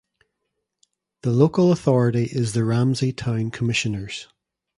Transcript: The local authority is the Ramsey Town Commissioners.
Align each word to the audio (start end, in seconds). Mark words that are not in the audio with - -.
The 1.21 1.29
local 1.29 1.71
authority 1.71 2.23
is 2.23 2.53
the 2.53 2.65
Ramsey 2.65 3.13
Town 3.13 3.51
Commissioners. 3.51 4.27